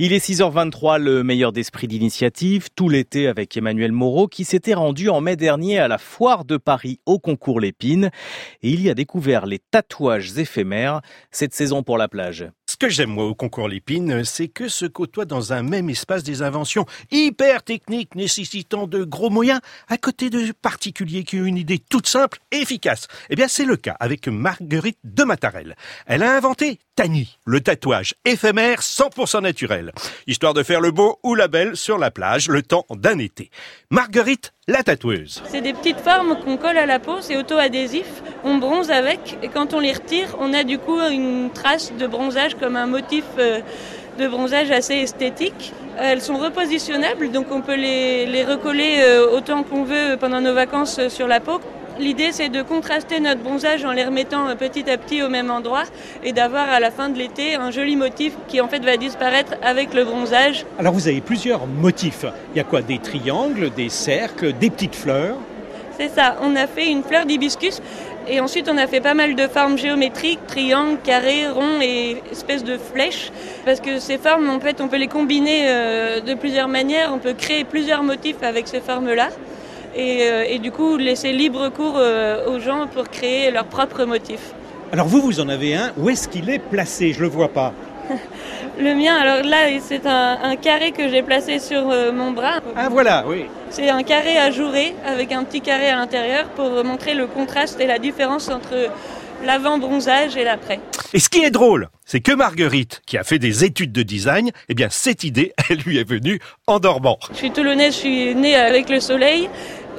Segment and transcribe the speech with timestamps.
[0.00, 5.08] Il est 6h23, le meilleur d'esprit d'initiative, tout l'été avec Emmanuel Moreau qui s'était rendu
[5.08, 8.12] en mai dernier à la foire de Paris au concours Lépine
[8.62, 11.00] et il y a découvert les tatouages éphémères
[11.32, 12.48] cette saison pour la plage.
[12.80, 16.22] Ce que j'aime moi au concours Lépine, c'est que se côtoient dans un même espace
[16.22, 19.58] des inventions hyper techniques nécessitant de gros moyens
[19.88, 23.08] à côté de particuliers qui ont une idée toute simple et efficace.
[23.30, 25.74] Eh bien c'est le cas avec Marguerite de Matarel.
[26.06, 29.90] Elle a inventé Tani, le tatouage éphémère 100% naturel,
[30.28, 33.50] histoire de faire le beau ou la belle sur la plage le temps d'un été.
[33.90, 35.42] Marguerite, la tatoueuse.
[35.48, 39.48] C'est des petites formes qu'on colle à la peau, c'est auto-adhésif, on bronze avec et
[39.48, 43.24] quand on les retire, on a du coup une trace de bronzage comme un motif
[43.38, 43.60] euh,
[44.18, 45.72] de bronzage assez esthétique.
[45.98, 50.54] Elles sont repositionnables, donc on peut les, les recoller euh, autant qu'on veut pendant nos
[50.54, 51.60] vacances euh, sur la peau.
[51.98, 55.50] L'idée, c'est de contraster notre bronzage en les remettant euh, petit à petit au même
[55.50, 55.82] endroit
[56.22, 59.54] et d'avoir à la fin de l'été un joli motif qui en fait va disparaître
[59.62, 60.64] avec le bronzage.
[60.78, 62.24] Alors vous avez plusieurs motifs.
[62.54, 62.82] Il y a quoi?
[62.82, 65.36] Des triangles, des cercles, des petites fleurs?
[65.98, 67.82] C'est ça, on a fait une fleur d'hibiscus
[68.30, 72.64] et ensuite on a fait pas mal de formes géométriques, triangles, carrés, ronds et espèces
[72.64, 73.30] de flèches.
[73.64, 77.18] Parce que ces formes, en fait, on peut les combiner euh, de plusieurs manières, on
[77.18, 79.28] peut créer plusieurs motifs avec ces formes-là
[79.96, 84.04] et, euh, et, du coup laisser libre cours euh, aux gens pour créer leurs propres
[84.04, 84.52] motifs.
[84.92, 85.92] Alors vous, vous en avez un.
[85.98, 87.12] Où est-ce qu'il est placé?
[87.12, 87.74] Je le vois pas.
[88.78, 92.60] le mien, alors là, c'est un, un, carré que j'ai placé sur euh, mon bras.
[92.76, 93.46] Ah voilà, oui.
[93.70, 97.86] C'est un carré ajouré avec un petit carré à l'intérieur pour montrer le contraste et
[97.86, 98.90] la différence entre
[99.44, 100.80] l'avant-bronzage et l'après.
[101.12, 104.50] Et ce qui est drôle, c'est que Marguerite, qui a fait des études de design,
[104.68, 107.18] eh bien cette idée, elle lui est venue en dormant.
[107.32, 109.48] Je suis toulonnaise, je suis née avec le soleil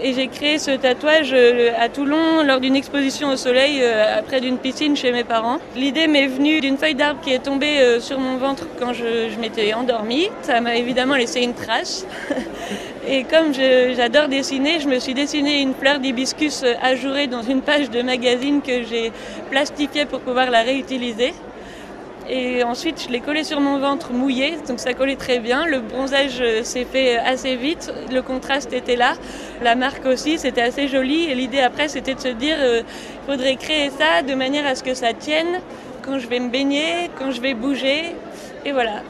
[0.01, 4.39] et j'ai créé ce tatouage euh, à Toulon lors d'une exposition au soleil euh, près
[4.39, 5.57] d'une piscine chez mes parents.
[5.75, 9.37] L'idée m'est venue d'une feuille d'arbre qui est tombée euh, sur mon ventre quand je,
[9.39, 10.29] m'étais endormie.
[10.41, 12.05] Ça m'a évidemment laissé une trace.
[13.07, 17.89] Et comme j'adore dessiner, je me suis dessiné une fleur d'hibiscus ajourée dans une page
[17.89, 19.11] de magazine que j'ai
[19.49, 21.33] plastifiée pour pouvoir la réutiliser.
[22.31, 25.65] Et ensuite, je l'ai collé sur mon ventre mouillé, donc ça collait très bien.
[25.65, 29.13] Le bronzage s'est fait assez vite, le contraste était là.
[29.63, 31.23] La marque aussi, c'était assez joli.
[31.23, 32.81] Et l'idée après, c'était de se dire, il euh,
[33.25, 35.59] faudrait créer ça de manière à ce que ça tienne
[36.03, 38.15] quand je vais me baigner, quand je vais bouger.
[38.63, 39.01] Et voilà.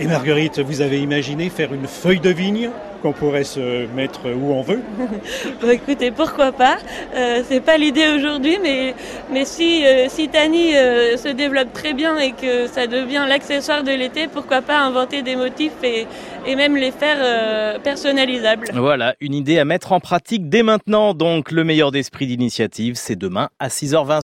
[0.00, 2.70] Et Marguerite, vous avez imaginé faire une feuille de vigne
[3.02, 4.80] qu'on pourrait se mettre où on veut
[5.60, 6.78] bon, Écoutez, pourquoi pas
[7.16, 8.94] euh, C'est pas l'idée aujourd'hui, mais,
[9.32, 13.82] mais si, euh, si Tani euh, se développe très bien et que ça devient l'accessoire
[13.82, 16.06] de l'été, pourquoi pas inventer des motifs et,
[16.46, 21.12] et même les faire euh, personnalisables Voilà, une idée à mettre en pratique dès maintenant.
[21.14, 24.12] Donc, le meilleur d'esprit d'initiative, c'est demain à 6h20.